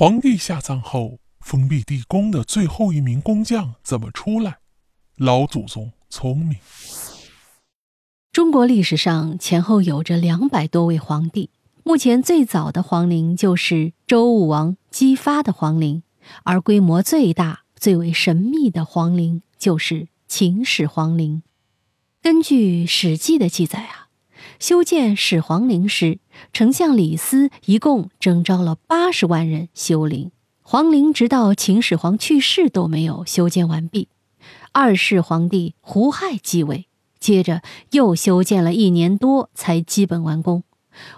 [0.00, 4.60] 皇帝下葬后，封闭地宫的最后一名工匠怎么出来？
[5.16, 6.56] 老祖宗聪明。
[8.32, 11.50] 中国历史上前后有着两百多位皇帝，
[11.84, 16.02] 目前最早的皇陵就是周武王姬发的皇陵，
[16.44, 21.42] 而规模最大、最为神秘的皇陵就是秦始皇陵。
[22.22, 24.08] 根据《史记》的记载啊，
[24.58, 26.20] 修建始皇陵时，
[26.52, 30.30] 丞相李斯一共征召了八十万人修陵，
[30.62, 34.08] 皇陵直到秦始皇去世都没有修建完毕。
[34.72, 36.86] 二世皇帝胡亥继位。
[37.18, 40.62] 接着又修建了一年多，才基本完工。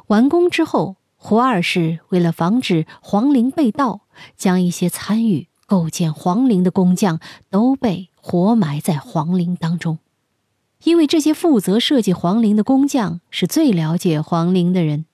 [0.08, 4.00] 完工之后，胡二世为了防止皇陵被盗，
[4.36, 7.20] 将一些参与构建皇陵的工匠
[7.50, 10.00] 都被活埋在皇陵当中。
[10.82, 15.04] 因为这些负责设计皇陵的工匠是最了解皇陵的人，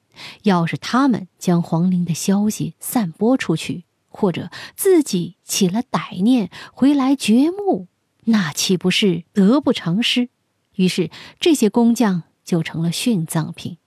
[0.42, 7.88] 要是他们将皇陵的消息散播出去，或者自己起了歹念回来掘墓，
[8.24, 10.28] 那岂不是得不偿失？
[10.76, 13.78] 于是，这些工匠就成了殉葬品。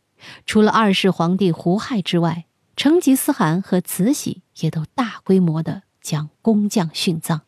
[0.45, 7.41] 除了二世皇帝胡亥之外，成吉思汗和慈禧也都大规模的将工匠殉葬。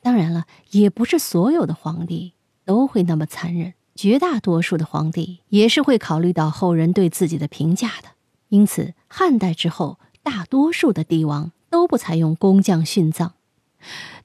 [0.00, 8.10] 当然了，也不是所有的皇帝都会那么残忍，绝大多数的皇帝也是会考虑到后人对自己的评价的。
[8.48, 13.32] 因此，汉代之后，大多数的帝王都不采用工匠殉葬，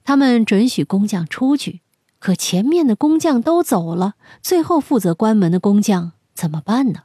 [0.02, 1.80] 他们准许工匠出去。
[2.18, 7.02] 可前面的工匠都走了，最后负责关门的工匠怎么办呢？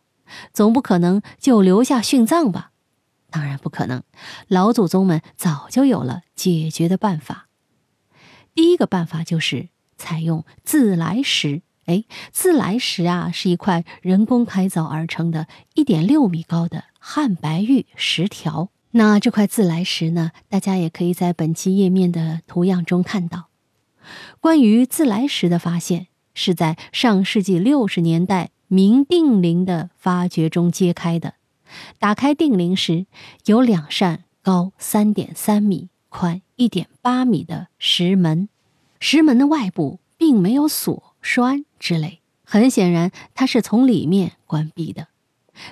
[0.53, 2.71] 总不可能就留下殉葬吧？
[3.29, 4.01] 当然不可能。
[4.47, 7.47] 老祖宗们早就有了解决的办法。
[8.55, 11.63] 第一个办法就是采用自来石。
[11.89, 18.69] 哎，自来石啊，是一块人工开凿而成的1.6米高的汉白玉石条。
[18.91, 23.47] 那这块自来石呢，大家也可以在本期页面的图样中看到。
[24.39, 31.33] 关于自来石的发现，是在上世纪六十年代明定陵的发掘中揭开的。
[31.97, 33.07] 打开定陵时，
[33.45, 38.47] 有两扇高三点三米、宽一点八米的石门，
[38.99, 45.07] 石门的外部并没有锁栓之类，很显然它是从里面关闭的。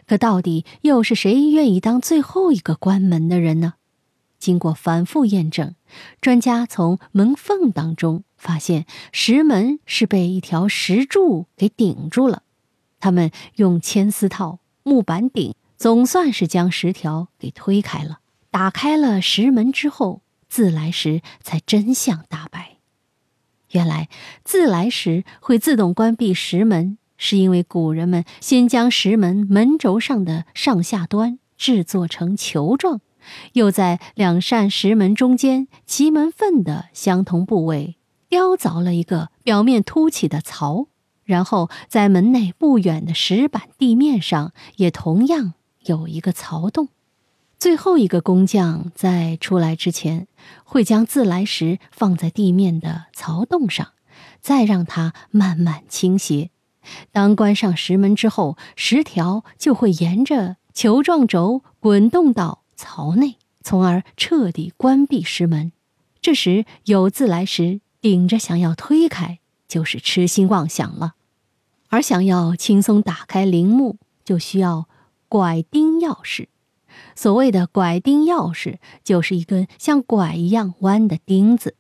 [0.05, 3.75] 可到底又是谁愿意当最后一个关门的人呢？
[4.37, 5.73] 经过反复验证，
[6.21, 12.43] 专家从门缝当中发现石门是被一条石柱给顶住了。
[12.99, 18.19] 他们用铅丝套、木板顶，总算是将石条给推开了。
[18.51, 22.76] 打开了石门之后，自来石才真相大白。
[23.71, 24.09] 原来
[24.43, 33.01] 自来石会自动关闭石门，是因为古人们先将石门门轴上的上下端制作成球状。
[33.53, 37.97] 又在两扇石门中间奇门缝的相同部位
[38.29, 40.87] 雕凿了一个表面凸起的槽，
[41.25, 46.87] 然后在门内不远的石板地面上也同样有一个槽洞。
[47.59, 50.27] 最后一个工匠在出来之前，
[50.63, 53.93] 会将自来石放在地面的槽洞上，
[54.41, 56.51] 再让它慢慢倾斜。
[57.11, 62.63] 当关上石门之后，石条就会沿着球状轴滚动到。
[62.79, 65.71] 槽内，从而彻底关闭石门。
[66.21, 71.15] 这时有自来石顶着，想要推开就是痴心妄想了。
[71.89, 74.87] 而想要轻松打开陵墓，就需要
[75.27, 76.45] 拐钉钥匙。
[77.15, 81.75] 所谓的拐钉钥匙，就是一根像拐一样弯的钉子。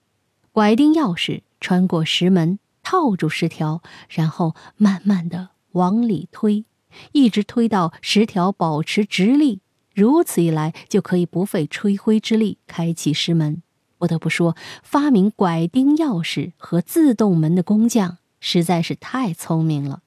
[0.51, 6.65] 拐钉钥匙穿过石门，套住石条，然后慢慢的往里推，
[7.11, 9.61] 一直推到石条保持直立。
[9.93, 13.61] 如此一来，就可以不费吹灰之力开启石门。
[13.97, 20.01] 不得不说，发明拐钉钥匙和自动门的工匠实在是太聪明了。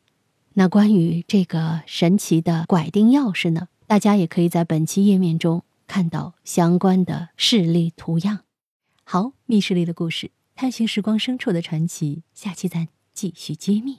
[0.55, 3.69] 那关于这个神奇的拐钉钥匙呢？
[3.91, 8.45] 大家也可以在本期页面中看到相关的示例图样。
[9.03, 13.99] 好，密室里的故事，探寻时光深处的传奇，下期咱继续揭秘。